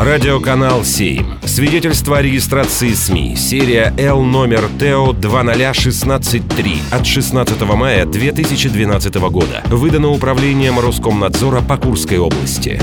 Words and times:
Радиоканал 0.00 0.84
7. 0.84 1.40
Свидетельство 1.44 2.18
о 2.18 2.22
регистрации 2.22 2.92
СМИ. 2.92 3.34
Серия 3.34 3.92
Л 3.98 4.22
номер 4.22 4.68
ТО 4.78 5.12
20163 5.12 6.82
от 6.92 7.04
16 7.04 7.60
мая 7.62 8.06
2012 8.06 9.14
года. 9.16 9.60
Выдано 9.66 10.10
управлением 10.10 10.78
Роскомнадзора 10.78 11.62
по 11.62 11.76
Курской 11.78 12.18
области. 12.18 12.80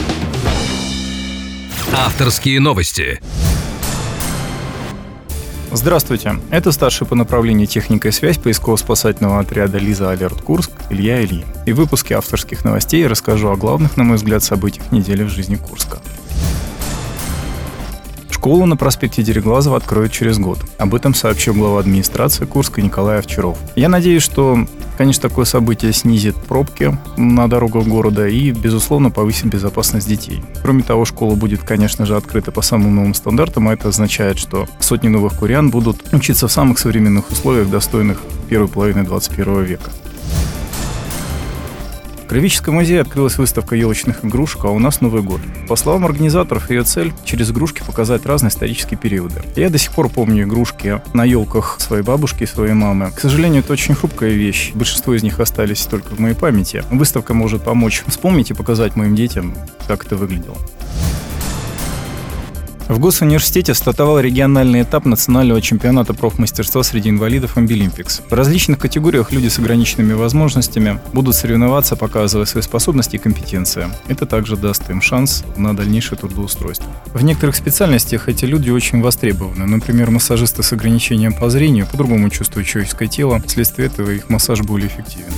Авторские 1.94 2.60
новости. 2.60 3.22
Здравствуйте, 5.72 6.36
это 6.52 6.74
старший 6.74 7.08
по 7.08 7.16
направлению 7.16 7.68
техника 7.68 8.10
и 8.10 8.12
связь 8.12 8.38
поисково-спасательного 8.38 9.40
отряда 9.40 9.78
«Лиза 9.78 10.12
Алерт 10.12 10.42
Курск» 10.42 10.72
Илья 10.90 11.24
Ильин. 11.24 11.46
И 11.66 11.72
в 11.72 11.78
выпуске 11.78 12.16
авторских 12.16 12.66
новостей 12.66 13.08
расскажу 13.08 13.48
о 13.50 13.56
главных, 13.56 13.96
на 13.96 14.04
мой 14.04 14.18
взгляд, 14.18 14.44
событиях 14.44 14.92
недели 14.92 15.24
в 15.24 15.30
жизни 15.30 15.56
Курска. 15.56 16.00
Школу 18.46 18.68
на 18.68 18.78
проспекте 18.78 19.24
Дереглазова 19.24 19.78
откроют 19.78 20.12
через 20.12 20.38
год. 20.38 20.60
Об 20.78 20.94
этом 20.94 21.16
сообщил 21.16 21.56
глава 21.56 21.80
администрации 21.80 22.46
Курска 22.46 22.80
Николай 22.80 23.18
Овчаров. 23.18 23.58
Я 23.76 23.90
надеюсь, 23.90 24.22
что, 24.22 24.68
конечно, 25.00 25.28
такое 25.28 25.46
событие 25.46 25.92
снизит 25.94 26.36
пробки 26.36 26.96
на 27.18 27.50
дорогах 27.50 27.88
города 27.88 28.28
и, 28.28 28.52
безусловно, 28.52 29.10
повысит 29.10 29.48
безопасность 29.48 30.08
детей. 30.08 30.44
Кроме 30.62 30.84
того, 30.84 31.06
школа 31.06 31.34
будет, 31.34 31.64
конечно 31.64 32.06
же, 32.06 32.16
открыта 32.16 32.52
по 32.52 32.62
самым 32.62 32.94
новым 32.94 33.16
стандартам, 33.16 33.68
а 33.68 33.74
это 33.74 33.88
означает, 33.88 34.38
что 34.38 34.68
сотни 34.78 35.08
новых 35.08 35.34
курян 35.34 35.72
будут 35.72 36.14
учиться 36.14 36.48
в 36.48 36.52
самых 36.52 36.78
современных 36.78 37.32
условиях, 37.32 37.72
достойных 37.72 38.22
первой 38.48 38.68
половины 38.68 39.04
21 39.06 39.64
века. 39.64 39.90
Кривическом 42.36 42.76
музее 42.76 43.00
открылась 43.00 43.38
выставка 43.38 43.78
елочных 43.78 44.26
игрушек, 44.26 44.66
а 44.66 44.70
у 44.70 44.78
нас 44.78 45.00
Новый 45.00 45.22
год. 45.22 45.40
По 45.70 45.78
словам 45.78 46.04
организаторов, 46.04 46.70
ее 46.70 46.84
цель– 46.84 47.14
через 47.24 47.50
игрушки 47.50 47.82
показать 47.82 48.26
разные 48.26 48.50
исторические 48.50 48.98
периоды. 48.98 49.42
Я 49.56 49.70
до 49.70 49.78
сих 49.78 49.94
пор 49.94 50.10
помню 50.10 50.44
игрушки 50.44 51.02
на 51.14 51.24
елках 51.24 51.78
своей 51.80 52.04
бабушки 52.04 52.44
и 52.44 52.46
своей 52.46 52.74
мамы. 52.74 53.14
К 53.16 53.22
сожалению, 53.22 53.62
это 53.62 53.72
очень 53.72 53.96
хрупкая 53.96 54.32
вещь. 54.32 54.74
Большинство 54.74 55.14
из 55.14 55.24
них 55.24 55.40
остались 55.40 55.86
только 55.86 56.14
в 56.14 56.20
моей 56.20 56.36
памяти. 56.36 56.84
Выставка 56.92 57.34
может 57.34 57.64
помочь 57.64 58.04
вспомнить 58.06 58.52
и 58.52 58.54
показать 58.54 58.98
моим 58.98 59.16
детям, 59.16 59.56
как 59.88 60.06
это 60.06 60.18
выглядело. 60.18 60.58
В 62.88 63.00
Госуниверситете 63.00 63.74
стартовал 63.74 64.20
региональный 64.20 64.84
этап 64.84 65.06
национального 65.06 65.60
чемпионата 65.60 66.14
профмастерства 66.14 66.84
среди 66.84 67.10
инвалидов 67.10 67.58
Абилимпикс. 67.58 68.22
В 68.30 68.34
различных 68.34 68.78
категориях 68.78 69.32
люди 69.32 69.48
с 69.48 69.58
ограниченными 69.58 70.14
возможностями 70.14 71.00
будут 71.12 71.36
соревноваться, 71.36 71.96
показывая 71.96 72.46
свои 72.46 72.62
способности 72.62 73.16
и 73.16 73.20
компетенции. 73.20 73.88
Это 74.08 74.28
также 74.28 74.56
даст 74.56 74.88
им 74.92 75.02
шанс 75.02 75.44
на 75.58 75.76
дальнейшее 75.76 76.20
трудоустройство. 76.20 76.86
В 77.16 77.24
некоторых 77.24 77.56
специальностях 77.56 78.30
эти 78.30 78.46
люди 78.46 78.70
очень 78.70 79.02
востребованы. 79.02 79.66
Например, 79.66 80.12
массажисты 80.12 80.62
с 80.62 80.72
ограничением 80.72 81.34
по 81.34 81.50
зрению 81.50 81.88
по-другому 81.88 82.30
чувствуют 82.30 82.68
человеческое 82.68 83.08
тело, 83.08 83.42
вследствие 83.48 83.88
этого 83.88 84.12
их 84.12 84.30
массаж 84.30 84.62
более 84.62 84.90
эффективен. 84.90 85.34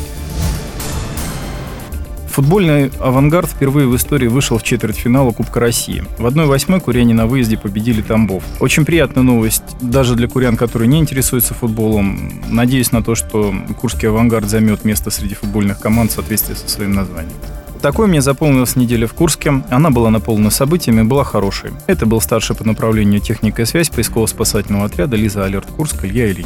Футбольный 2.37 2.91
«Авангард» 2.99 3.49
впервые 3.49 3.87
в 3.87 3.95
истории 3.95 4.27
вышел 4.27 4.59
в 4.59 4.63
четвертьфинала 4.63 5.31
Кубка 5.31 5.59
России. 5.59 6.03
В 6.19 6.27
1-8 6.27 6.79
куряне 6.81 7.15
на 7.15 7.25
выезде 7.25 7.57
победили 7.57 8.03
Тамбов. 8.03 8.43
Очень 8.59 8.85
приятная 8.85 9.23
новость 9.23 9.63
даже 9.81 10.13
для 10.13 10.27
курян, 10.27 10.55
которые 10.55 10.87
не 10.87 10.99
интересуются 10.99 11.55
футболом. 11.55 12.43
Надеюсь 12.47 12.91
на 12.91 13.01
то, 13.01 13.15
что 13.15 13.55
Курский 13.81 14.09
«Авангард» 14.09 14.47
займет 14.47 14.85
место 14.85 15.09
среди 15.09 15.33
футбольных 15.33 15.79
команд 15.79 16.11
в 16.11 16.13
соответствии 16.13 16.53
со 16.53 16.69
своим 16.69 16.91
названием. 16.91 17.33
Такой 17.81 18.05
мне 18.05 18.21
запомнилась 18.21 18.75
неделя 18.75 19.07
в 19.07 19.13
Курске. 19.13 19.63
Она 19.71 19.89
была 19.89 20.11
наполнена 20.11 20.51
событиями, 20.51 21.01
была 21.01 21.23
хорошей. 21.23 21.71
Это 21.87 22.05
был 22.05 22.21
старший 22.21 22.55
по 22.55 22.63
направлению 22.63 23.19
техника 23.19 23.63
и 23.63 23.65
связь 23.65 23.89
поисково-спасательного 23.89 24.85
отряда 24.85 25.15
Лиза 25.15 25.43
Алерт 25.43 25.65
Курск 25.75 26.05
Илья 26.05 26.29
Ильин. 26.29 26.45